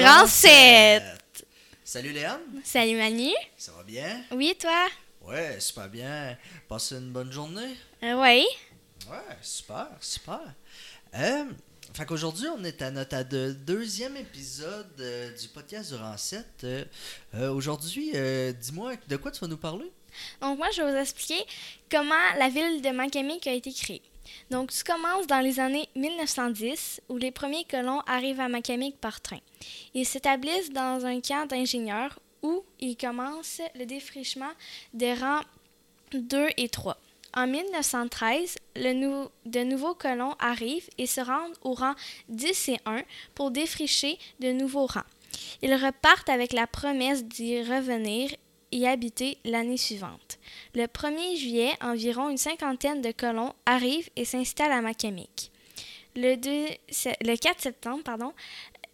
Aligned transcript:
Bienvenue 0.00 0.16
au 0.16 0.22
podcast 0.22 0.42
du 0.42 1.04
Rancette. 1.04 1.46
Salut 1.84 2.12
Léon, 2.12 2.40
Salut 2.64 2.96
Manu. 2.96 3.30
ça 3.56 3.72
va 3.72 3.82
bien? 3.82 4.22
Oui, 4.32 4.54
toi? 4.58 4.88
Ouais, 5.22 5.60
super 5.60 5.88
bien. 5.88 6.36
Passez 6.68 6.94
une 6.96 7.10
bonne 7.12 7.30
journée? 7.30 7.76
Euh, 8.02 8.14
oui. 8.14 8.46
Ouais, 9.10 9.36
super, 9.42 9.88
super. 10.00 10.40
Euh, 11.14 11.44
fait 11.92 12.06
qu'aujourd'hui, 12.06 12.46
on 12.48 12.64
est 12.64 12.80
à 12.80 12.90
notre 12.90 13.14
à 13.16 13.24
deuxième 13.24 14.16
épisode 14.16 14.88
euh, 15.00 15.36
du 15.36 15.48
podcast 15.48 15.92
du 15.92 15.96
Rancette. 15.98 16.64
Euh, 16.64 16.84
euh, 17.34 17.50
aujourd'hui, 17.52 18.12
euh, 18.14 18.52
dis-moi, 18.52 18.94
de 19.08 19.16
quoi 19.16 19.30
tu 19.30 19.40
vas 19.40 19.48
nous 19.48 19.56
parler? 19.58 19.90
Donc 20.40 20.56
moi, 20.58 20.68
je 20.74 20.80
vais 20.82 20.92
vous 20.92 20.98
expliquer 20.98 21.44
comment 21.90 22.14
la 22.38 22.48
ville 22.48 22.80
de 22.80 22.88
Macamic 22.90 23.46
a 23.46 23.52
été 23.52 23.72
créée. 23.72 24.02
Donc 24.50 24.70
tout 24.72 24.84
commence 24.92 25.26
dans 25.26 25.40
les 25.40 25.60
années 25.60 25.88
1910 25.96 27.00
où 27.08 27.16
les 27.16 27.30
premiers 27.30 27.64
colons 27.64 28.00
arrivent 28.06 28.40
à 28.40 28.48
Macamic 28.48 28.96
par 28.98 29.20
train. 29.20 29.38
Ils 29.94 30.06
s'établissent 30.06 30.70
dans 30.70 31.04
un 31.06 31.20
camp 31.20 31.46
d'ingénieurs 31.46 32.18
où 32.42 32.64
ils 32.80 32.96
commencent 32.96 33.60
le 33.74 33.84
défrichement 33.86 34.50
des 34.94 35.14
rangs 35.14 35.42
2 36.12 36.48
et 36.56 36.68
3. 36.68 36.96
En 37.36 37.46
1913, 37.46 38.56
le 38.74 38.92
nou- 38.92 39.28
de 39.46 39.60
nouveaux 39.60 39.94
colons 39.94 40.34
arrivent 40.40 40.88
et 40.98 41.06
se 41.06 41.20
rendent 41.20 41.56
au 41.62 41.74
rang 41.74 41.94
10 42.28 42.68
et 42.70 42.80
1 42.86 43.02
pour 43.36 43.52
défricher 43.52 44.18
de 44.40 44.50
nouveaux 44.50 44.86
rangs. 44.86 45.04
Ils 45.62 45.74
repartent 45.74 46.28
avec 46.28 46.52
la 46.52 46.66
promesse 46.66 47.24
d'y 47.24 47.62
revenir 47.62 48.30
y 48.72 48.86
habiter 48.86 49.38
l'année 49.44 49.76
suivante. 49.76 50.38
Le 50.74 50.84
1er 50.86 51.36
juillet, 51.36 51.72
environ 51.80 52.28
une 52.28 52.36
cinquantaine 52.38 53.00
de 53.02 53.10
colons 53.12 53.52
arrivent 53.66 54.08
et 54.16 54.24
s'installent 54.24 54.72
à 54.72 54.80
Macamic. 54.80 55.50
Le, 56.16 56.36
2 56.36 56.66
se- 56.90 57.08
le 57.24 57.36
4 57.36 57.60
septembre 57.60 58.02
pardon, 58.04 58.32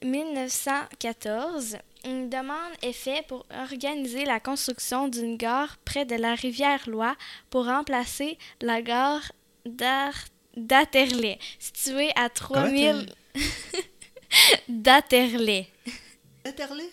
1914, 0.04 1.76
une 2.04 2.28
demande 2.28 2.72
est 2.82 2.92
faite 2.92 3.26
pour 3.26 3.46
organiser 3.50 4.24
la 4.24 4.38
construction 4.40 5.08
d'une 5.08 5.36
gare 5.36 5.76
près 5.84 6.04
de 6.04 6.14
la 6.14 6.34
rivière 6.34 6.88
Loire 6.88 7.16
pour 7.50 7.64
remplacer 7.66 8.38
la 8.60 8.82
gare 8.82 9.32
d'Atterley, 10.56 11.38
située 11.58 12.10
à 12.16 12.28
3000 12.28 13.06
d'Atterley. 14.68 15.66
Interlé? 16.44 16.84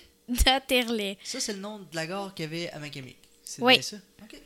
Ça, 1.23 1.39
c'est 1.39 1.53
le 1.53 1.59
nom 1.59 1.79
de 1.79 1.85
la 1.95 2.07
gare 2.07 2.33
qu'il 2.33 2.45
y 2.45 2.47
avait 2.47 2.69
à 2.71 2.79
Macamic. 2.79 3.17
C'est 3.43 3.61
Oui. 3.61 3.81
ça? 3.83 3.97
Cool. 4.29 4.39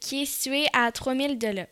qui 0.00 0.22
est 0.22 0.26
situé 0.26 0.66
à 0.72 0.90
3000 0.92 1.38
de 1.38 1.48
là. 1.48 1.66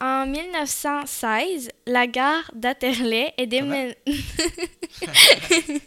En 0.00 0.26
1916, 0.26 1.70
la 1.86 2.06
gare 2.06 2.50
d'Atterley 2.54 3.32
est, 3.36 3.46
démé- 3.46 3.96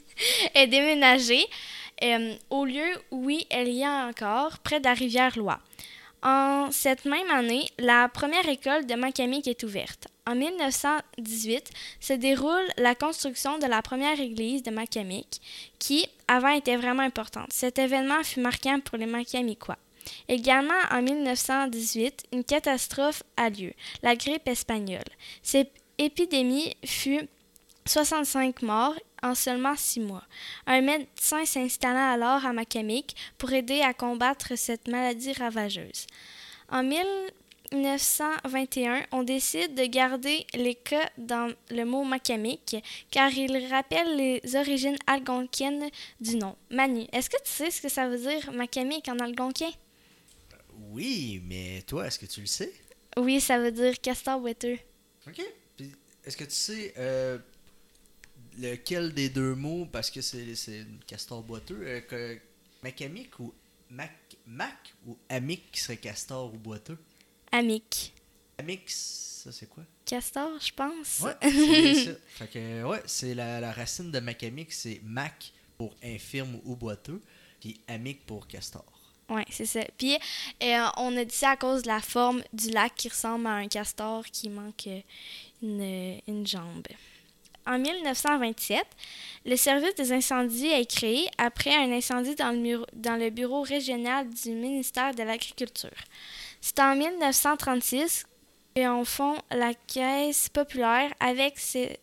est 0.53 0.67
déménagée 0.67 1.45
euh, 2.03 2.35
au 2.49 2.65
lieu 2.65 2.89
où 3.11 3.29
elle 3.49 3.69
y 3.69 3.83
a 3.83 4.07
encore, 4.07 4.59
près 4.59 4.79
de 4.79 4.85
la 4.85 4.93
rivière 4.93 5.37
Loire. 5.37 5.61
En 6.23 6.71
cette 6.71 7.05
même 7.05 7.31
année, 7.31 7.67
la 7.79 8.07
première 8.07 8.47
école 8.47 8.85
de 8.85 8.93
Macamic 8.93 9.47
est 9.47 9.63
ouverte. 9.63 10.07
En 10.27 10.35
1918 10.35 11.71
se 11.99 12.13
déroule 12.13 12.67
la 12.77 12.93
construction 12.93 13.57
de 13.57 13.65
la 13.65 13.81
première 13.81 14.19
église 14.19 14.61
de 14.61 14.69
Macamic, 14.69 15.41
qui 15.79 16.07
avant 16.27 16.49
était 16.49 16.77
vraiment 16.77 17.01
importante. 17.01 17.51
Cet 17.51 17.79
événement 17.79 18.23
fut 18.23 18.39
marquant 18.39 18.79
pour 18.79 18.97
les 18.97 19.07
Macamicois. 19.07 19.77
Également 20.27 20.73
en 20.91 21.01
1918, 21.01 22.25
une 22.33 22.43
catastrophe 22.43 23.23
a 23.37 23.49
lieu, 23.49 23.73
la 24.03 24.15
grippe 24.15 24.47
espagnole. 24.47 25.01
Cette 25.41 25.71
épidémie 25.97 26.75
fut 26.85 27.27
65 27.85 28.61
morts 28.61 28.95
en 29.23 29.35
seulement 29.35 29.75
six 29.75 29.99
mois. 29.99 30.23
Un 30.65 30.81
médecin 30.81 31.45
s'installa 31.45 32.11
alors 32.11 32.43
à 32.45 32.53
Macamic 32.53 33.15
pour 33.37 33.51
aider 33.53 33.81
à 33.81 33.93
combattre 33.93 34.57
cette 34.57 34.87
maladie 34.87 35.33
ravageuse. 35.33 36.07
En 36.69 36.81
1921, 36.83 39.05
on 39.11 39.21
décide 39.23 39.75
de 39.75 39.85
garder 39.85 40.47
les 40.53 40.75
cas 40.75 41.09
dans 41.17 41.51
le 41.69 41.83
mot 41.83 42.03
Macamic 42.03 42.77
car 43.11 43.31
il 43.31 43.67
rappelle 43.67 44.17
les 44.17 44.41
origines 44.55 44.97
algonquiennes 45.07 45.89
du 46.19 46.35
nom. 46.37 46.55
Manu, 46.69 47.05
est-ce 47.11 47.29
que 47.29 47.41
tu 47.43 47.51
sais 47.51 47.71
ce 47.71 47.81
que 47.81 47.89
ça 47.89 48.07
veut 48.07 48.17
dire 48.17 48.51
Macamic 48.53 49.09
en 49.09 49.19
algonquin? 49.19 49.71
Oui, 50.89 51.41
mais 51.45 51.81
toi, 51.83 52.07
est-ce 52.07 52.17
que 52.19 52.25
tu 52.25 52.41
le 52.41 52.47
sais? 52.47 52.73
Oui, 53.17 53.39
ça 53.39 53.59
veut 53.59 53.71
dire 53.71 53.99
castor 54.01 54.39
boiteux. 54.39 54.79
Ok. 55.27 55.41
Puis, 55.77 55.91
est-ce 56.25 56.37
que 56.37 56.43
tu 56.43 56.51
sais 56.51 56.93
euh, 56.97 57.37
lequel 58.59 59.13
des 59.13 59.29
deux 59.29 59.55
mots, 59.55 59.87
parce 59.91 60.09
que 60.09 60.21
c'est 60.21 60.55
c'est 60.55 60.79
une 60.79 60.99
castor 61.05 61.41
boiteux, 61.43 61.79
euh, 61.81 62.01
que 62.01 62.39
Macamic 62.83 63.39
ou 63.39 63.53
Mac, 63.89 64.11
Mac 64.47 64.93
ou 65.05 65.17
Amic 65.29 65.71
qui 65.71 65.79
serait 65.81 65.97
castor 65.97 66.53
ou 66.53 66.57
boiteux? 66.57 66.97
Amic. 67.51 68.13
Amic, 68.57 68.83
ça 68.87 69.51
c'est 69.51 69.67
quoi? 69.67 69.83
Castor, 70.05 70.51
je 70.59 70.71
pense. 70.73 71.19
Ouais, 71.21 71.35
c'est 71.41 72.05
ça. 72.05 72.11
Fait 72.27 72.47
que, 72.47 72.83
ouais, 72.83 73.01
c'est 73.05 73.33
la, 73.33 73.59
la 73.59 73.71
racine 73.71 74.11
de 74.11 74.19
Macamic, 74.19 74.71
c'est 74.71 75.01
Mac 75.03 75.51
pour 75.77 75.95
infirme 76.03 76.59
ou 76.63 76.75
boiteux, 76.75 77.21
puis 77.59 77.79
Amic 77.87 78.25
pour 78.25 78.47
castor. 78.47 78.85
Ouais, 79.29 79.45
c'est 79.49 79.65
ça. 79.65 79.79
Puis 79.97 80.17
euh, 80.61 80.85
on 80.97 81.15
a 81.15 81.23
dit 81.23 81.33
ça 81.33 81.51
à 81.51 81.57
cause 81.57 81.83
de 81.83 81.87
la 81.87 82.01
forme 82.01 82.43
du 82.51 82.69
lac 82.69 82.93
qui 82.95 83.07
ressemble 83.07 83.47
à 83.47 83.51
un 83.51 83.67
castor 83.69 84.25
qui 84.25 84.49
manque 84.49 84.89
une, 85.61 86.19
une 86.27 86.45
jambe. 86.45 86.85
En 87.67 87.77
1927, 87.77 88.83
le 89.45 89.55
service 89.55 89.95
des 89.95 90.11
incendies 90.11 90.71
est 90.71 90.89
créé 90.89 91.27
après 91.37 91.75
un 91.75 91.91
incendie 91.91 92.35
dans 92.35 92.51
le, 92.51 93.29
bureau 93.29 93.61
régional 93.61 94.29
du 94.29 94.51
ministère 94.51 95.13
de 95.13 95.23
l'Agriculture. 95.23 95.89
C'est 96.59 96.79
en 96.79 96.95
1936 96.95 98.25
qu'on 98.75 99.05
fond 99.05 99.35
la 99.51 99.73
Caisse 99.73 100.49
populaire 100.49 101.11
avec 101.19 101.59
ses 101.59 101.99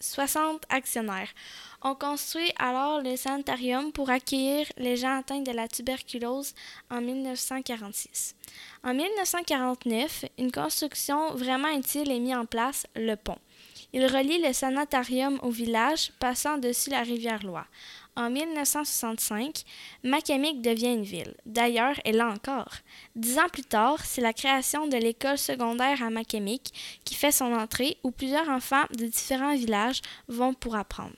60 0.00 0.64
actionnaires. 0.68 1.28
On 1.86 1.94
construit 1.94 2.50
alors 2.58 3.02
le 3.02 3.14
sanitarium 3.16 3.92
pour 3.92 4.08
accueillir 4.08 4.66
les 4.78 4.96
gens 4.96 5.18
atteints 5.18 5.42
de 5.42 5.52
la 5.52 5.68
tuberculose 5.68 6.54
en 6.90 7.02
1946. 7.02 8.34
En 8.82 8.94
1949, 8.94 10.24
une 10.38 10.50
construction 10.50 11.34
vraiment 11.34 11.68
utile 11.68 12.10
est 12.10 12.20
mise 12.20 12.36
en 12.36 12.46
place, 12.46 12.86
le 12.96 13.16
pont. 13.16 13.38
Il 13.92 14.06
relie 14.06 14.42
le 14.42 14.52
sanitarium 14.52 15.38
au 15.42 15.50
village, 15.50 16.12
passant 16.18 16.58
dessus 16.58 16.90
la 16.90 17.02
rivière 17.02 17.44
Loire. 17.44 17.66
En 18.16 18.30
1965, 18.30 19.64
Macamic 20.04 20.62
devient 20.62 20.94
une 20.94 21.02
ville. 21.02 21.34
D'ailleurs, 21.46 21.96
elle 22.04 22.16
l'a 22.16 22.28
encore. 22.28 22.72
Dix 23.16 23.38
ans 23.38 23.48
plus 23.52 23.64
tard, 23.64 24.04
c'est 24.04 24.20
la 24.20 24.32
création 24.32 24.86
de 24.86 24.96
l'école 24.96 25.38
secondaire 25.38 26.00
à 26.00 26.10
Macamic 26.10 27.00
qui 27.04 27.16
fait 27.16 27.32
son 27.32 27.52
entrée, 27.52 27.96
où 28.04 28.12
plusieurs 28.12 28.48
enfants 28.48 28.84
de 28.96 29.06
différents 29.06 29.56
villages 29.56 30.00
vont 30.28 30.54
pour 30.54 30.76
apprendre. 30.76 31.14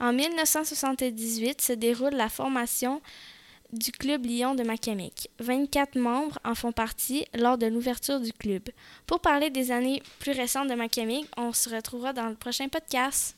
En 0.00 0.12
1978 0.12 1.60
se 1.60 1.72
déroule 1.74 2.14
la 2.14 2.28
formation 2.30 3.02
du 3.72 3.92
Club 3.92 4.24
Lyon 4.24 4.54
de 4.54 4.62
Macamic. 4.62 5.30
24 5.40 5.98
membres 5.98 6.38
en 6.44 6.54
font 6.54 6.72
partie 6.72 7.26
lors 7.34 7.58
de 7.58 7.66
l'ouverture 7.66 8.20
du 8.20 8.32
club. 8.32 8.62
Pour 9.06 9.20
parler 9.20 9.50
des 9.50 9.70
années 9.70 10.02
plus 10.18 10.32
récentes 10.32 10.68
de 10.68 10.74
Macamic, 10.74 11.26
on 11.36 11.52
se 11.52 11.68
retrouvera 11.68 12.12
dans 12.12 12.28
le 12.28 12.34
prochain 12.34 12.68
podcast. 12.68 13.36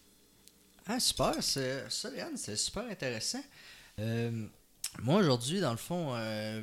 Ah, 0.86 1.00
super, 1.00 1.42
ça, 1.42 2.10
Léane, 2.10 2.36
c'est 2.36 2.56
super 2.56 2.84
intéressant. 2.84 3.42
Euh, 3.98 4.46
moi, 5.02 5.20
aujourd'hui, 5.20 5.60
dans 5.60 5.70
le 5.70 5.76
fond, 5.76 6.14
euh, 6.14 6.62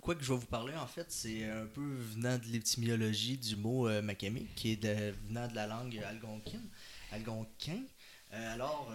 quoi 0.00 0.14
que 0.14 0.22
je 0.22 0.32
vais 0.32 0.38
vous 0.38 0.46
parler, 0.46 0.74
en 0.74 0.86
fait, 0.86 1.06
c'est 1.08 1.48
un 1.48 1.66
peu 1.66 1.80
venant 1.80 2.36
de 2.36 2.44
l'étymologie 2.46 3.38
du 3.38 3.56
mot 3.56 3.88
euh, 3.88 4.02
Macamic, 4.02 4.54
qui 4.54 4.72
est 4.72 5.12
venant 5.28 5.48
de 5.48 5.54
la 5.54 5.66
langue 5.66 5.98
algonquine, 6.06 6.68
algonquin. 7.12 7.80
Euh, 8.32 8.54
alors, 8.54 8.92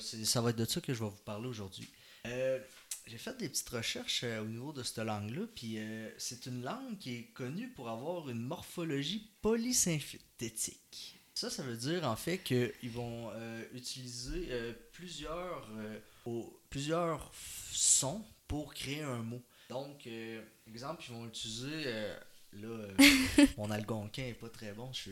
ça 0.00 0.40
va 0.40 0.50
être 0.50 0.56
de 0.56 0.64
ça 0.64 0.80
que 0.80 0.92
je 0.92 1.02
vais 1.02 1.10
vous 1.10 1.24
parler 1.24 1.48
aujourd'hui. 1.48 1.88
Euh, 2.26 2.58
j'ai 3.06 3.18
fait 3.18 3.36
des 3.36 3.48
petites 3.48 3.68
recherches 3.68 4.22
euh, 4.24 4.42
au 4.42 4.46
niveau 4.46 4.72
de 4.72 4.82
cette 4.82 4.98
langue-là, 4.98 5.46
puis 5.54 5.78
euh, 5.78 6.08
c'est 6.18 6.46
une 6.46 6.62
langue 6.62 6.98
qui 6.98 7.16
est 7.16 7.32
connue 7.34 7.68
pour 7.68 7.88
avoir 7.88 8.28
une 8.28 8.40
morphologie 8.40 9.30
polysynthétique. 9.42 11.20
Ça, 11.34 11.50
ça 11.50 11.62
veut 11.62 11.76
dire 11.76 12.06
en 12.06 12.14
fait 12.14 12.38
qu'ils 12.38 12.90
vont 12.90 13.32
utiliser 13.72 14.50
plusieurs, 14.92 15.66
plusieurs 16.68 17.32
sons 17.72 18.22
pour 18.46 18.74
créer 18.74 19.00
un 19.00 19.22
mot. 19.22 19.42
Donc, 19.70 20.06
exemple, 20.68 21.02
ils 21.08 21.14
vont 21.14 21.26
utiliser. 21.26 21.84
là, 22.52 22.86
mon 23.56 23.70
algonquin 23.70 24.24
est 24.24 24.34
pas 24.34 24.50
très 24.50 24.72
bon, 24.72 24.92
je, 24.92 25.10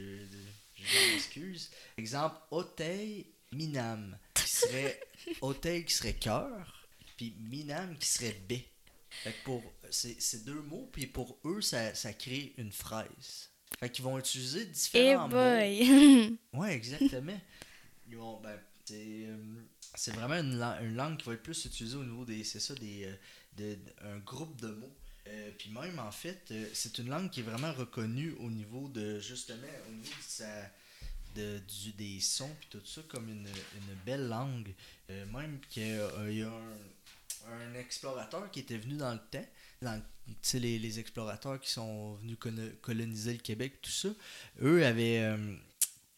je 0.75 0.83
m'en 0.83 1.15
excuse. 1.17 1.71
Exemple, 1.97 2.37
Otei 2.51 3.33
Minam, 3.53 4.17
qui 4.35 4.47
serait 4.47 5.01
Otei 5.41 5.85
qui 5.87 5.95
serait 5.95 6.15
cœur, 6.15 6.80
puis 7.21 7.35
Minam 7.39 7.97
qui 7.99 8.09
serait 8.09 8.41
B. 8.49 8.55
Fait 9.11 9.33
que 9.33 9.45
pour 9.45 9.63
c'est 9.91 10.19
c'est 10.21 10.45
deux 10.45 10.63
mots, 10.63 10.89
puis 10.91 11.07
pour 11.07 11.37
eux, 11.45 11.61
ça, 11.61 11.95
ça 11.95 12.15
crée 12.15 12.55
une 12.57 12.73
phrase. 12.73 13.51
Fait 13.79 13.91
qu'ils 13.91 14.05
vont 14.05 14.19
utiliser 14.19 14.63
Eh 14.63 14.67
différents 14.67 15.29
mots. 15.29 15.35
boy! 15.37 16.39
Ouais, 16.55 16.75
exactement. 16.75 17.39
ils 18.09 18.17
vont, 18.17 18.41
ben, 18.41 18.59
c'est, 18.87 18.95
euh, 19.27 19.37
c'est 19.95 20.15
vraiment 20.15 20.35
une, 20.37 20.57
la- 20.59 20.81
une 20.81 20.95
langue 20.95 21.19
qui 21.19 21.27
va 21.27 21.35
être 21.35 21.43
plus 21.43 21.65
utilisée 21.67 21.97
au 21.97 22.05
niveau 22.05 22.25
des. 22.25 22.43
C'est 22.45 22.61
ça, 22.61 22.75
des. 22.75 23.05
euh, 23.05 23.15
de- 23.59 23.79
un 24.03 24.19
groupe 24.19 24.59
de 24.61 24.69
mots. 24.69 24.97
Euh, 25.27 25.51
puis 25.59 25.71
même, 25.71 25.99
en 25.99 26.11
fait, 26.11 26.47
euh, 26.53 26.67
c'est 26.73 26.97
une 26.99 27.09
langue 27.11 27.31
qui 27.31 27.41
est 27.41 27.45
vraiment 27.45 27.73
reconnue 27.75 28.33
au 28.41 28.51
niveau 28.51 28.89
de. 28.89 29.21
Justement, 29.21 29.67
au 29.89 29.93
niveau 29.93 30.09
de 30.09 30.27
sa. 30.27 30.71
De, 31.37 31.59
du, 31.61 31.93
des 31.93 32.19
sons 32.19 32.51
puis 32.59 32.69
tout 32.71 32.85
ça 32.85 33.03
comme 33.07 33.29
une, 33.29 33.47
une 33.47 33.95
belle 34.05 34.27
langue. 34.27 34.75
Euh, 35.11 35.25
même 35.27 35.61
qu'il 35.69 35.87
y 35.87 35.93
a, 35.93 36.11
il 36.29 36.39
y 36.39 36.43
a 36.43 36.49
un, 36.49 36.77
un 37.53 37.75
explorateur 37.75 38.51
qui 38.51 38.61
était 38.61 38.79
venu 38.79 38.97
dans 38.97 39.13
le 39.13 39.21
temps. 39.31 39.47
Dans, 39.83 40.01
les, 40.55 40.79
les 40.79 40.99
explorateurs 41.01 41.59
qui 41.61 41.71
sont 41.71 42.15
venus 42.17 42.37
colo- 42.39 42.73
coloniser 42.83 43.33
le 43.33 43.39
Québec, 43.39 43.81
tout 43.83 43.91
ça, 43.91 44.09
eux 44.63 44.85
avaient, 44.85 45.21
euh, 45.21 45.57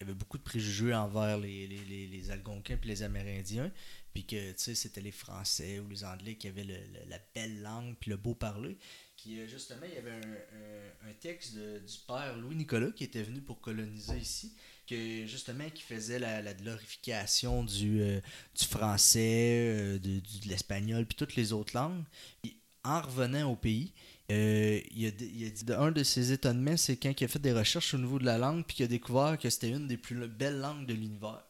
avait 0.00 0.14
beaucoup 0.14 0.37
de 0.38 0.43
préjugés 0.43 0.93
envers 0.94 1.38
les, 1.38 1.67
les, 1.67 1.84
les, 1.84 2.06
Algonquins 2.31 2.76
puis 2.76 2.88
les 2.90 3.02
Amérindiens. 3.02 3.73
Puis 4.12 4.26
que, 4.26 4.52
c'était 4.75 5.00
les 5.00 5.12
Français 5.12 5.79
ou 5.79 5.88
les 5.88 6.05
Anglais 6.05 6.34
qui 6.37 6.46
avaient 6.49 6.64
le- 6.64 7.08
la 7.08 7.19
belle 7.34 7.62
langue 7.62 7.96
puis 7.99 8.11
le 8.11 8.17
beau 8.19 8.34
parler. 8.34 8.76
Puis 9.17 9.40
euh, 9.40 9.46
justement, 9.49 9.87
il 9.88 9.94
y 9.94 9.96
avait 9.99 10.11
un, 10.11 11.06
un- 11.06 11.11
un 11.11 11.12
texte 11.14 11.55
de- 11.55 11.79
du 11.79 11.96
père 12.06 12.37
Louis-Nicolas 12.37 12.90
qui 12.90 13.05
était 13.05 13.23
venu 13.23 13.40
pour 13.40 13.61
coloniser 13.62 14.19
ici. 14.19 14.55
Que 14.87 15.26
justement, 15.26 15.70
qui 15.70 15.82
faisait 15.82 16.19
la, 16.19 16.43
la 16.43 16.55
glorification 16.55 17.64
du, 17.64 18.02
euh, 18.02 18.20
du 18.58 18.64
français, 18.67 19.69
euh, 19.69 19.99
de, 19.99 20.20
l'espagnol 20.49 21.06
puis 21.06 21.17
toutes 21.17 21.37
les 21.37 21.52
autres 21.52 21.75
langues. 21.75 22.02
Puis, 22.43 22.56
en 22.84 23.00
revenant 23.00 23.50
au 23.50 23.56
pays, 23.56 23.93
euh, 24.31 24.81
il, 24.90 25.06
a, 25.06 25.11
il 25.20 25.46
a 25.46 25.50
dit 25.50 25.64
un 25.73 25.90
de 25.90 26.02
ses 26.02 26.32
étonnements, 26.32 26.76
c'est 26.76 26.96
quand 26.96 27.12
il 27.20 27.25
a 27.25 27.29
fait 27.29 27.38
des 27.38 27.52
recherches 27.52 27.94
au 27.94 27.99
niveau 27.99 28.19
de 28.19 28.25
la 28.25 28.38
langue, 28.38 28.64
puis 28.64 28.76
qu'il 28.76 28.84
a 28.84 28.88
découvert 28.88 29.38
que 29.38 29.50
c'était 29.50 29.70
une 29.70 29.87
des 29.87 29.96
plus 29.96 30.26
belles 30.26 30.58
langues 30.58 30.87
de 30.87 30.94
l'univers. 30.94 31.44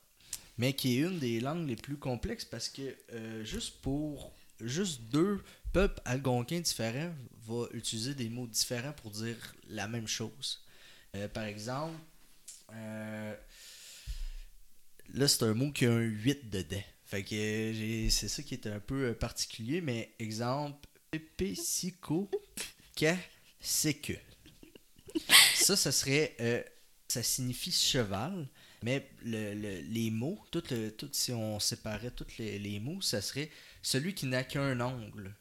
Mais 0.59 0.75
qui 0.75 0.97
est 0.97 1.01
une 1.01 1.19
des 1.19 1.41
langues 1.41 1.67
les 1.67 1.77
plus 1.77 1.97
complexes 1.97 2.45
parce 2.45 2.69
que 2.69 2.95
euh, 3.13 3.45
juste 3.45 3.81
pour 3.81 4.33
juste 4.61 5.03
deux 5.11 5.43
peuples 5.73 6.01
algonquins 6.05 6.61
différents 6.61 7.13
vont 7.47 7.67
utiliser 7.73 8.15
des 8.15 8.29
mots 8.29 8.47
différents 8.47 8.93
pour 8.93 9.11
dire 9.11 9.37
la 9.69 9.89
même 9.89 10.07
chose. 10.07 10.63
Par 11.35 11.45
exemple, 11.45 11.95
euh, 12.73 13.35
là 15.15 15.29
c'est 15.29 15.43
un 15.45 15.55
mot 15.55 15.71
qui 15.73 15.87
a 15.87 15.91
un 15.93 16.01
8 16.01 16.51
dedans. 16.51 16.83
Fait 17.07 17.23
que 17.23 18.09
c'est 18.11 18.29
ça 18.29 18.43
qui 18.43 18.55
est 18.55 18.67
un 18.67 18.81
peu 18.81 19.09
euh, 19.11 19.15
particulier, 19.15 19.81
mais 19.83 20.15
exemple, 20.19 20.89
Pépécico 21.11 22.31
que. 22.97 24.15
Ça, 25.55 25.77
ça 25.77 25.93
serait. 25.93 26.35
euh, 26.41 26.63
ça 27.09 27.23
signifie 27.23 27.71
cheval, 27.73 28.49
mais 28.83 29.07
le, 29.23 29.53
le- 29.55 29.81
les 29.83 30.11
mots, 30.11 30.43
tout 30.51 30.63
le, 30.71 30.89
tout, 30.91 31.11
si 31.13 31.33
on 31.33 31.61
séparait 31.61 32.11
tous 32.13 32.39
les, 32.39 32.59
les 32.59 32.81
mots, 32.81 33.03
ça 33.03 33.21
serait 33.21 33.51
celui 33.83 34.15
qui 34.15 34.25
n'a 34.25 34.45
qu'un 34.45 34.81
ongle. 34.81 35.35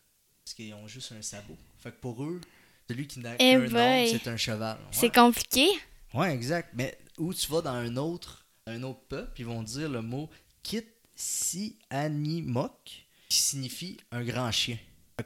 Parce 0.44 0.54
qu'ils 0.56 0.74
ont 0.74 0.88
juste 0.90 1.14
un 1.14 1.22
sabot. 1.22 1.58
Fait 1.80 1.92
que 1.92 2.02
pour 2.02 2.22
eux, 2.26 2.42
celui 2.90 3.08
qui 3.08 3.20
n'a 3.20 3.36
Eh 3.36 3.38
qu'un 3.38 3.62
ongle, 3.62 4.10
c'est 4.10 4.28
un 4.28 4.36
cheval. 4.36 4.78
Ouais. 4.78 4.84
C'est 4.92 5.14
compliqué. 5.14 5.70
Ouais, 6.14 6.34
exact. 6.34 6.70
Mais 6.74 6.98
où 7.18 7.34
tu 7.34 7.52
vas 7.52 7.62
dans 7.62 7.74
un 7.74 7.98
autre, 7.98 8.46
un 8.68 8.84
autre 8.84 9.02
peuple, 9.08 9.42
ils 9.42 9.46
vont 9.46 9.64
dire 9.64 9.90
le 9.90 10.02
mot 10.02 10.30
Kitsianimok, 10.64 13.06
qui 13.30 13.38
signifie 13.38 13.98
un 14.12 14.24
grand 14.24 14.52
chien. 14.52 14.78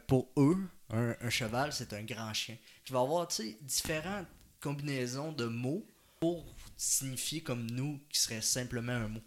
Pour 0.07 0.29
eux, 0.37 0.57
un, 0.89 1.15
un 1.21 1.29
cheval, 1.29 1.71
c'est 1.73 1.93
un 1.93 2.03
grand 2.03 2.33
chien. 2.33 2.57
Tu 2.83 2.93
vas 2.93 3.01
avoir, 3.01 3.27
différentes 3.61 4.27
combinaisons 4.59 5.31
de 5.31 5.45
mots 5.45 5.85
pour 6.19 6.45
signifier 6.77 7.41
comme 7.41 7.69
nous, 7.71 7.99
qui 8.09 8.19
serait 8.19 8.41
simplement 8.41 8.93
un 8.93 9.07
mot. 9.07 9.21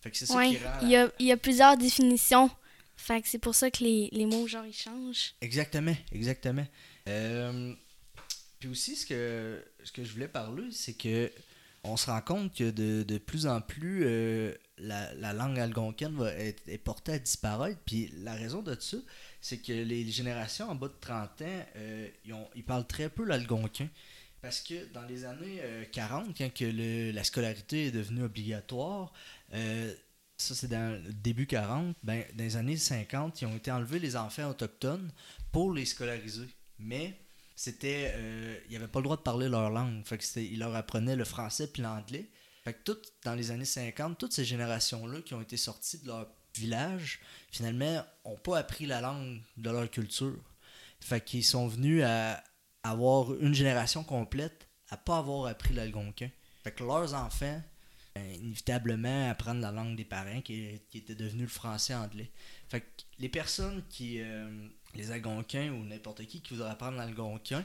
Fait 0.00 0.10
que 0.10 0.16
c'est 0.16 0.26
ça 0.26 0.44
qui 0.46 0.58
rend... 0.58 0.80
il 0.82 0.88
y 0.88 0.96
a, 0.96 1.10
il 1.18 1.26
y 1.26 1.32
a 1.32 1.36
plusieurs 1.36 1.76
définitions. 1.76 2.50
Fait 2.96 3.20
que 3.20 3.28
c'est 3.28 3.38
pour 3.38 3.54
ça 3.54 3.70
que 3.70 3.84
les, 3.84 4.08
les 4.12 4.26
mots, 4.26 4.46
genre, 4.46 4.64
ils 4.64 4.72
changent. 4.72 5.34
Exactement, 5.40 5.94
exactement. 6.12 6.66
Euh, 7.08 7.74
puis 8.58 8.68
aussi, 8.68 8.96
ce 8.96 9.06
que, 9.06 9.62
ce 9.84 9.92
que 9.92 10.04
je 10.04 10.12
voulais 10.12 10.28
parler, 10.28 10.70
c'est 10.72 10.94
que 10.94 11.30
on 11.84 11.96
se 11.96 12.06
rend 12.10 12.20
compte 12.20 12.52
que 12.54 12.70
de, 12.70 13.04
de 13.04 13.18
plus 13.18 13.46
en 13.46 13.60
plus, 13.60 14.02
euh, 14.04 14.52
la, 14.78 15.14
la 15.14 15.32
langue 15.32 15.58
algonquine 15.58 16.16
va 16.16 16.32
être, 16.32 16.62
est 16.68 16.78
portée 16.78 17.12
à 17.12 17.18
disparaître. 17.18 17.78
Puis 17.86 18.10
la 18.24 18.34
raison 18.34 18.60
de 18.62 18.74
ça, 18.80 18.96
c'est 19.40 19.58
que 19.58 19.72
les 19.72 20.10
générations 20.10 20.68
en 20.68 20.74
bas 20.74 20.88
de 20.88 20.94
30 21.00 21.42
ans, 21.42 21.64
euh, 21.76 22.08
ils, 22.56 22.64
parlent 22.64 22.86
très 22.86 23.08
peu 23.08 23.24
l'algonquin. 23.24 23.88
Parce 24.42 24.60
que 24.60 24.92
dans 24.92 25.02
les 25.02 25.24
années 25.24 25.60
euh, 25.62 25.84
40, 25.92 26.36
quand 26.36 26.52
que 26.52 26.64
le- 26.64 27.12
la 27.12 27.22
scolarité 27.24 27.86
est 27.86 27.90
devenue 27.92 28.22
obligatoire, 28.24 29.12
euh, 29.54 29.94
ça 30.36 30.54
c'est 30.54 30.68
dans 30.68 31.00
le 31.04 31.12
début 31.12 31.46
40, 31.46 31.96
ben, 32.02 32.24
dans 32.34 32.44
les 32.44 32.56
années 32.56 32.76
50, 32.76 33.40
ils 33.42 33.46
ont 33.46 33.56
été 33.56 33.70
enlevés 33.70 33.98
les 34.00 34.16
enfants 34.16 34.50
autochtones 34.50 35.10
pour 35.52 35.72
les 35.72 35.84
scolariser. 35.84 36.48
Mais 36.78 37.18
c'était 37.56 38.12
euh, 38.14 38.58
ils 38.68 38.74
n'avaient 38.74 38.86
pas 38.86 39.00
le 39.00 39.04
droit 39.04 39.16
de 39.16 39.22
parler 39.22 39.48
leur 39.48 39.70
langue. 39.70 40.04
Fait 40.04 40.18
que 40.18 40.38
ils 40.38 40.58
leur 40.58 40.76
apprenaient 40.76 41.16
le 41.16 41.24
français 41.24 41.66
puis 41.66 41.82
l'anglais. 41.82 42.28
Fait 42.64 42.74
que 42.74 42.92
dans 43.24 43.34
les 43.34 43.50
années 43.50 43.64
50, 43.64 44.18
toutes 44.18 44.32
ces 44.32 44.44
générations-là 44.44 45.22
qui 45.22 45.34
ont 45.34 45.40
été 45.40 45.56
sorties 45.56 45.98
de 45.98 46.08
leur 46.08 46.28
village, 46.54 47.20
finalement, 47.50 48.04
n'ont 48.24 48.36
pas 48.36 48.58
appris 48.58 48.86
la 48.86 49.00
langue 49.00 49.40
de 49.56 49.70
leur 49.70 49.90
culture. 49.90 50.38
Fait 51.00 51.24
qu'ils 51.24 51.44
sont 51.44 51.66
venus 51.66 52.02
à 52.04 52.42
avoir 52.82 53.34
une 53.34 53.54
génération 53.54 54.04
complète 54.04 54.68
à 54.90 54.96
pas 54.96 55.18
avoir 55.18 55.46
appris 55.46 55.74
l'algonquin. 55.74 56.30
Fait 56.62 56.72
que 56.72 56.84
leurs 56.84 57.14
enfants, 57.14 57.62
ben, 58.14 58.34
inévitablement, 58.34 59.30
apprennent 59.30 59.60
la 59.60 59.72
langue 59.72 59.96
des 59.96 60.04
parents 60.04 60.40
qui, 60.40 60.80
qui 60.90 60.98
était 60.98 61.14
devenu 61.14 61.42
le 61.42 61.48
français 61.48 61.94
anglais. 61.94 62.30
Fait 62.68 62.80
que 62.80 62.86
les 63.18 63.28
personnes 63.28 63.82
qui, 63.88 64.20
euh, 64.20 64.68
les 64.96 65.10
algonquins 65.10 65.70
ou 65.72 65.84
n'importe 65.84 66.24
qui 66.26 66.40
qui 66.40 66.54
voudrait 66.54 66.70
apprendre 66.70 66.96
l'algonquin, 66.98 67.64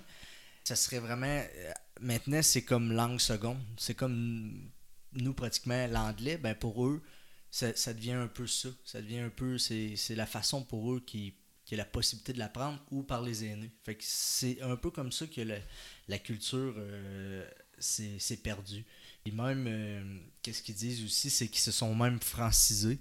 ça 0.63 0.75
serait 0.75 1.00
vraiment. 1.00 1.25
euh, 1.28 1.72
maintenant, 2.00 2.42
c'est 2.42 2.63
comme 2.63 2.92
langue 2.92 3.19
seconde. 3.19 3.60
C'est 3.78 3.95
comme 3.95 4.69
nous, 5.13 5.33
pratiquement, 5.33 5.88
l'anglais. 5.88 6.38
Ben, 6.38 6.56
pour 6.56 6.86
eux, 6.86 7.01
ça, 7.50 7.75
ça 7.75 7.94
devient 7.94 8.13
un 8.13 8.28
peu 8.28 8.48
ça. 8.48 8.69
Ça 8.86 9.01
devient 9.01 9.19
un 9.19 9.30
peu. 9.30 9.57
C'est 9.57 9.97
la 10.16 10.26
façon 10.26 10.64
pour 10.64 10.94
eux 10.94 11.00
qui, 11.06 11.33
qui 11.66 11.73
a 11.73 11.78
la 11.78 11.85
possibilité 11.85 12.33
de 12.33 12.40
l'apprendre 12.40 12.80
ou 12.92 13.04
par 13.04 13.21
les 13.21 13.45
aînés. 13.45 13.71
Fait 13.83 13.95
que 13.95 14.04
c'est 14.06 14.61
un 14.61 14.76
peu 14.76 14.92
comme 14.92 15.11
ça 15.11 15.28
que 15.28 15.42
la, 15.42 15.57
la 16.07 16.19
culture 16.19 16.76
euh, 16.78 17.50
s'est 17.80 18.38
perdue. 18.44 18.85
Et 19.26 19.31
même, 19.31 19.66
euh, 19.68 20.19
qu'est-ce 20.42 20.64
qu'ils 20.64 20.76
disent 20.76 21.04
aussi, 21.04 21.30
c'est 21.30 21.47
qu'ils 21.47 21.61
se 21.61 21.71
sont 21.71 21.94
même 21.94 22.19
francisés. 22.19 23.00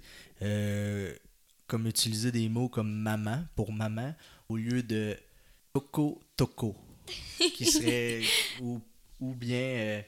Comme 1.71 1.87
utiliser 1.87 2.33
des 2.33 2.49
mots 2.49 2.67
comme 2.67 2.91
maman 2.91 3.45
pour 3.55 3.71
maman 3.71 4.13
au 4.49 4.57
lieu 4.57 4.83
de 4.83 5.17
toko 5.71 6.21
toko 6.35 6.75
qui 7.37 7.65
serait 7.65 8.23
ou, 8.61 8.81
ou 9.21 9.33
bien 9.33 9.57
euh, 9.57 10.01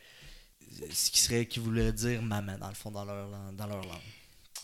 ce 0.92 1.10
qui 1.10 1.22
serait 1.22 1.46
qui 1.46 1.62
voulait 1.62 1.94
dire 1.94 2.22
maman 2.22 2.58
dans 2.58 2.68
le 2.68 2.74
fond 2.74 2.92
dans 2.92 3.06
leur 3.06 3.30
dans 3.54 3.68
leur 3.68 3.82
langue. 3.82 4.12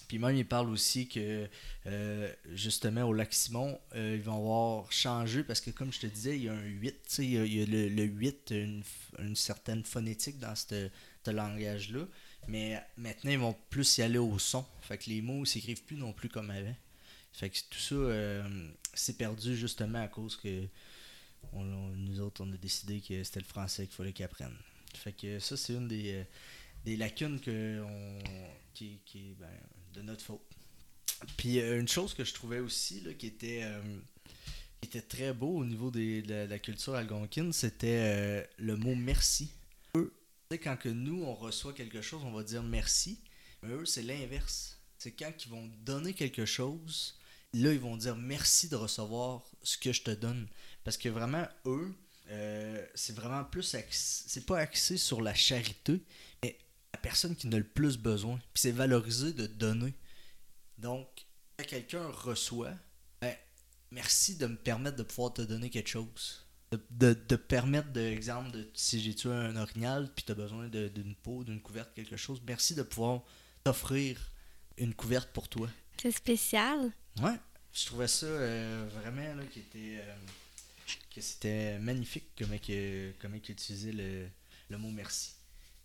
Puis 0.10 0.20
même 0.20 0.36
ils 0.36 0.46
parlent 0.46 0.72
aussi 0.72 1.08
que 1.08 1.48
euh, 1.86 2.34
justement 2.52 3.04
au 3.04 3.14
lac 3.14 3.34
Simon 3.34 3.80
euh, 3.96 4.16
ils 4.18 4.22
vont 4.22 4.36
avoir 4.36 4.92
changé 4.92 5.46
parce 5.46 5.62
que 5.62 5.70
comme 5.70 5.94
je 5.94 6.02
te 6.02 6.08
disais 6.08 6.36
il 6.36 6.44
y 6.44 6.50
a 6.50 6.54
un 6.54 6.66
8 6.66 6.92
tu 6.92 7.00
sais, 7.08 7.24
il 7.24 7.32
y 7.32 7.38
a, 7.38 7.46
il 7.46 7.56
y 7.60 7.62
a 7.62 7.66
le, 7.66 7.88
le 7.88 8.04
8 8.04 8.52
une, 8.52 8.84
une 9.20 9.38
certaine 9.38 9.86
phonétique 9.86 10.38
dans 10.38 10.54
ce 10.54 10.90
langage 11.32 11.92
là 11.92 12.02
mais 12.50 12.84
maintenant 12.98 13.32
ils 13.32 13.40
vont 13.40 13.56
plus 13.70 14.00
y 14.00 14.02
aller 14.02 14.18
au 14.18 14.38
son. 14.38 14.66
Fait 14.82 14.98
que 14.98 15.10
les 15.10 15.22
mots 15.22 15.46
s'écrivent 15.46 15.84
plus 15.84 15.96
non 15.96 16.12
plus 16.12 16.28
comme 16.28 16.50
avant 16.50 16.76
fait 17.34 17.50
que 17.50 17.58
tout 17.70 17.80
ça 17.80 17.96
euh, 17.96 18.70
s'est 18.94 19.14
perdu 19.14 19.56
justement 19.56 20.02
à 20.02 20.08
cause 20.08 20.36
que 20.36 20.68
nous 21.54 22.20
autres, 22.20 22.44
on 22.44 22.52
a 22.52 22.58
décidé 22.58 23.00
que 23.00 23.24
c'était 23.24 23.40
le 23.40 23.46
français 23.46 23.86
qu'il 23.86 23.96
fallait 23.96 24.14
qu'ils 24.14 24.26
apprennent. 24.26 24.58
Fait 24.94 25.14
que 25.14 25.40
ça, 25.40 25.56
c'est 25.56 25.74
une 25.74 25.88
des, 25.88 26.26
euh, 26.86 26.98
lacunes 26.98 27.40
que 27.40 27.82
on, 27.82 28.20
qui, 28.74 29.00
ben, 29.40 29.48
de 29.94 30.02
notre 30.02 30.24
faute. 30.24 30.42
Puis 31.38 31.60
euh, 31.60 31.80
une 31.80 31.88
chose 31.88 32.14
que 32.14 32.24
je 32.24 32.34
trouvais 32.34 32.60
aussi 32.60 33.02
là, 33.02 33.14
qui, 33.14 33.28
était, 33.28 33.64
était 34.82 35.02
très 35.02 35.34
beau 35.34 35.58
au 35.58 35.66
niveau 35.66 35.92
des- 35.92 36.22
de, 36.22 36.46
la, 36.50 36.60
culture 36.60 36.96
algonquine, 36.96 37.54
c'était 37.54 38.50
le 38.58 38.76
mot 38.76 38.96
merci. 38.96 39.52
Eux, 39.96 40.14
quand 40.62 40.78
que 40.78 40.90
nous, 40.90 41.24
on 41.24 41.36
reçoit 41.36 41.74
quelque 41.74 42.02
chose, 42.02 42.24
on 42.26 42.32
va 42.32 42.44
dire 42.44 42.64
merci. 42.64 43.20
Mais 43.62 43.70
eux, 43.70 43.86
c'est 43.86 44.04
l'inverse. 44.04 44.80
C'est 44.98 45.12
quand 45.12 45.32
ils 45.46 45.50
vont 45.50 45.70
donner 45.86 46.14
quelque 46.14 46.46
chose, 46.46 47.19
là, 47.54 47.74
ils 47.74 47.80
vont 47.80 47.98
dire 47.98 48.16
merci 48.16 48.70
de 48.70 48.76
recevoir 48.76 49.44
ce 49.64 49.78
que 49.78 49.92
je 49.92 50.04
te 50.04 50.12
donne. 50.12 50.48
Parce 50.84 50.98
que 50.98 51.10
vraiment, 51.10 51.48
eux, 51.66 51.94
euh, 52.30 52.86
c'est 52.96 53.16
vraiment 53.16 53.44
plus 53.44 53.76
c'est 53.92 54.46
pas 54.46 54.60
axé 54.60 54.98
sur 54.98 55.22
la 55.22 55.34
charité, 55.34 56.02
mais 56.44 56.58
la 56.94 57.00
personne 57.00 57.36
qui 57.36 57.48
en 57.48 57.52
a 57.54 57.58
le 57.58 57.64
plus 57.64 57.98
besoin. 57.98 58.38
Puis 58.54 58.62
c'est 58.62 58.72
valorisé 58.72 59.34
de 59.34 59.48
donner. 59.48 59.94
Donc, 60.78 61.08
quand 61.58 61.66
quelqu'un 61.66 62.08
reçoit, 62.08 62.74
ben, 63.22 63.36
merci 63.92 64.36
de 64.36 64.48
me 64.48 64.56
permettre 64.56 64.98
de 64.98 65.04
pouvoir 65.04 65.34
te 65.34 65.42
donner 65.42 65.70
quelque 65.70 65.90
chose. 65.90 66.46
De, 66.92 67.14
de, 67.14 67.36
permettre, 67.36 67.92
de 67.92 68.02
exemple, 68.02 68.52
de, 68.52 68.70
si 68.76 69.02
j'ai 69.02 69.16
tué 69.16 69.32
un 69.32 69.56
orignal, 69.56 70.08
puis 70.16 70.24
tu 70.24 70.32
as 70.32 70.36
besoin 70.36 70.68
d'une 70.68 71.16
peau, 71.16 71.44
d'une 71.44 71.60
couverte, 71.60 71.92
quelque 71.96 72.16
chose, 72.16 72.40
merci 72.46 72.76
de 72.76 72.84
pouvoir 72.84 73.24
t'offrir 73.64 74.20
une 74.78 74.94
couverte 74.94 75.32
pour 75.34 75.50
toi. 75.50 75.68
C'est 76.00 76.12
spécial. 76.12 76.92
Ouais, 77.22 77.36
je 77.74 77.86
trouvais 77.86 78.08
ça 78.08 78.26
euh, 78.26 78.88
vraiment 79.02 79.36
là, 79.36 79.44
qui 79.52 79.60
était, 79.60 79.98
euh, 80.00 80.16
que 81.14 81.22
c'était 81.22 81.78
magnifique 81.80 82.26
comment 82.38 82.58
que, 82.58 83.12
comment 83.22 83.40
qu'il 83.40 83.54
utilisait 83.54 83.92
le, 83.92 84.28
le 84.70 84.78
mot 84.78 84.90
merci. 84.90 85.32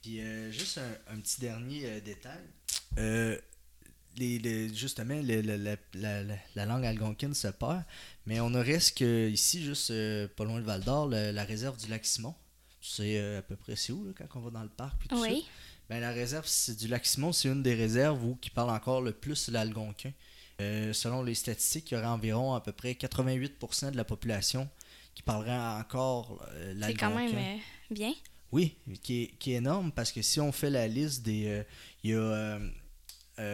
Puis 0.03 0.21
euh, 0.21 0.51
juste 0.53 0.79
un, 0.79 1.15
un 1.15 1.21
petit 1.21 1.41
dernier 1.41 1.87
euh, 1.87 2.01
détail. 2.01 2.41
Euh, 2.99 3.39
les, 4.17 4.39
les- 4.39 4.73
justement, 4.73 5.21
la, 5.25 5.43
la- 5.43 5.77
la- 5.95 6.37
la 6.55 6.67
langue 6.67 6.85
algonquine 6.87 7.35
se 7.35 7.49
perd, 7.49 7.83
mais 8.27 8.39
on 8.41 8.55
aurait 8.55 8.79
ce 8.79 8.93
que 8.93 9.29
ici, 9.29 9.65
juste 9.65 9.91
euh, 9.91 10.29
pas 10.37 10.45
loin 10.45 10.61
de 10.61 10.65
Val 10.65 10.83
d'Or, 10.85 11.09
la 11.09 11.45
réserve 11.45 11.77
du 11.79 11.89
lac 11.89 12.05
Simon. 12.05 12.35
C'est 12.81 13.19
euh, 13.19 13.39
à 13.39 13.43
peu 13.43 13.57
près 13.57 13.77
c'est 13.77 13.93
où 13.93 14.05
là, 14.07 14.13
quand 14.17 14.39
on 14.39 14.43
va 14.43 14.51
dans 14.51 14.63
le 14.63 14.69
parc 14.69 14.99
puis 14.99 15.09
tout 15.09 15.17
ça? 15.17 15.29
Oui. 15.29 15.45
Ben, 15.89 16.01
la 16.01 16.13
réserve 16.13 16.47
du 16.79 16.87
lac 16.89 17.05
Simon, 17.07 17.33
c'est 17.33 17.49
une 17.49 17.63
des 17.63 17.75
réserves 17.75 18.23
où 18.25 18.37
qui 18.37 18.51
parle 18.51 18.71
encore 18.71 19.01
le 19.03 19.13
plus 19.13 19.49
l'algonquin. 19.49 20.13
Euh, 20.61 20.93
selon 20.93 21.23
les 21.23 21.35
statistiques, 21.35 21.91
il 21.91 21.95
y 21.95 21.97
aurait 21.97 22.07
environ 22.07 22.55
à 22.55 22.61
peu 22.61 22.73
près 22.73 22.93
88% 22.93 23.91
de 23.91 23.97
la 23.97 24.05
population 24.05 24.69
qui 25.15 25.23
parlerait 25.23 25.57
encore 25.81 26.45
euh, 26.53 26.75
C'est 26.83 26.95
quand 26.95 27.15
même 27.15 27.35
euh, 27.35 27.57
bien. 27.91 28.13
Oui, 28.53 28.77
qui 29.03 29.23
est, 29.23 29.27
qui 29.39 29.53
est 29.53 29.57
énorme 29.57 29.91
parce 29.91 30.13
que 30.13 30.23
si 30.23 30.41
on 30.41 30.53
fait 30.53 30.71
la 30.71 30.87
liste 30.87 31.23
des. 31.23 31.47
euh, 31.47 31.63
il 32.05 32.11
y 32.11 32.15
a 32.15 32.59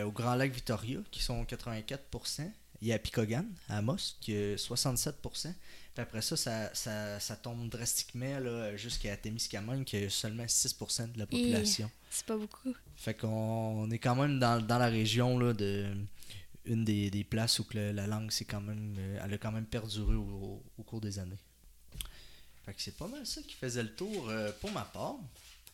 au 0.04 0.10
Grand 0.12 0.34
Lac 0.34 0.52
Victoria 0.52 0.98
qui 1.10 1.22
sont 1.22 1.42
84%. 1.44 2.50
Il 2.82 2.88
y 2.88 2.92
a 2.94 2.98
Picogan, 2.98 3.46
à 3.68 3.78
Amos, 3.78 4.16
qui 4.20 4.32
est 4.32 4.56
67%. 4.56 5.14
Puis 5.22 5.52
après 5.96 6.22
ça, 6.22 6.36
ça, 6.36 6.74
ça, 6.74 7.20
ça 7.20 7.36
tombe 7.36 7.68
drastiquement 7.68 8.38
là, 8.38 8.74
jusqu'à 8.76 9.16
Témiscamingue, 9.18 9.84
qui 9.84 9.96
est 9.96 10.08
seulement 10.08 10.44
6% 10.44 11.12
de 11.12 11.18
la 11.18 11.26
population. 11.26 11.90
C'est 12.10 12.24
pas 12.24 12.36
beaucoup. 12.38 12.74
Fait 12.96 13.12
qu'on 13.14 13.28
on 13.28 13.90
est 13.90 13.98
quand 13.98 14.16
même 14.16 14.38
dans, 14.38 14.64
dans 14.64 14.78
la 14.78 14.86
région 14.86 15.38
là, 15.38 15.52
de 15.52 15.88
une 16.66 16.84
des, 16.84 17.10
des 17.10 17.24
places 17.24 17.58
où 17.58 17.64
que 17.64 17.76
le- 17.78 17.92
la 17.92 18.06
langue 18.06 18.30
c'est 18.30 18.44
quand 18.44 18.60
même 18.60 18.94
euh, 18.98 19.18
elle 19.24 19.34
a 19.34 19.38
quand 19.38 19.52
même 19.52 19.66
perduré 19.66 20.14
au, 20.14 20.20
au- 20.22 20.62
au 20.78 20.82
cours 20.82 21.00
des 21.00 21.18
années. 21.18 21.38
Fait 22.64 22.74
que 22.74 22.82
c'est 22.82 22.96
pas 22.96 23.08
mal 23.08 23.26
ça 23.26 23.40
qui 23.42 23.54
faisait 23.54 23.82
le 23.82 23.94
tour 23.94 24.28
euh, 24.28 24.50
pour 24.60 24.70
ma 24.72 24.82
part. 24.82 25.16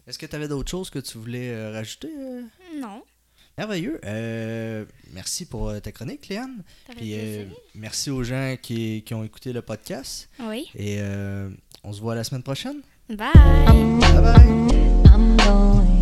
Est-ce 0.07 0.19
que 0.19 0.27
tu 0.27 0.37
avais 0.37 0.47
d'autres 0.49 0.71
choses 0.71 0.89
que 0.91 1.01
tu 1.01 1.19
voulais 1.19 1.51
euh, 1.51 1.73
rajouter 1.73 2.11
euh? 2.17 2.43
Non. 2.81 3.03
Merveilleux. 3.59 3.99
Euh, 4.05 4.85
merci 5.13 5.47
pour 5.47 5.73
ta 5.81 5.91
chronique, 5.91 6.29
Léane. 6.29 6.63
Puis 6.97 7.15
euh, 7.15 7.47
merci 7.75 8.11
aux 8.11 8.23
gens 8.23 8.55
qui, 8.61 9.03
qui 9.03 9.15
ont 9.15 9.25
écouté 9.25 9.53
le 9.53 9.63
podcast. 9.63 10.29
Oui. 10.41 10.67
Et 10.75 11.01
euh, 11.01 11.51
on 11.83 11.93
se 11.93 12.01
voit 12.01 12.15
la 12.15 12.23
semaine 12.23 12.43
prochaine. 12.43 12.83
Bye. 13.09 13.17
Bye 13.35 14.23
bye. 14.23 14.49
I'm 15.07 15.96